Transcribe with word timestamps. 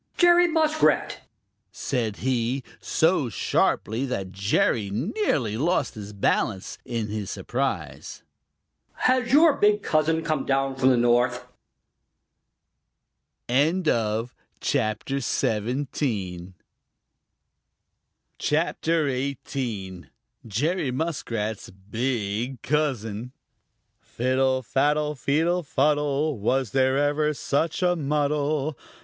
"Jerry 0.17 0.47
Muskrat," 0.47 1.19
said 1.71 2.17
he, 2.25 2.63
so 2.79 3.29
sharply 3.29 4.03
that 4.07 4.31
Jerry 4.31 4.89
nearly 4.89 5.57
lost 5.57 5.93
his 5.93 6.11
balance 6.11 6.79
in 6.83 7.09
his 7.09 7.29
surprise, 7.29 8.23
"has 8.93 9.31
your 9.31 9.53
big 9.57 9.83
cousin 9.83 10.23
come 10.23 10.43
down 10.43 10.75
from 10.75 10.89
the 10.89 10.97
North?" 10.97 11.45
CHAPTER 13.47 15.19
XVIII: 15.19 16.53
Jerry 20.49 20.91
Muskrat's 20.91 21.69
Big 21.69 22.61
Cousin 22.63 23.31
Fiddle, 23.99 24.63
faddle, 24.63 25.13
feedle, 25.15 25.61
fuddle! 25.61 26.39
Was 26.39 26.71
there 26.71 26.97
ever 26.97 27.35
such 27.35 27.83
a 27.83 27.95
muddle? 27.95 28.75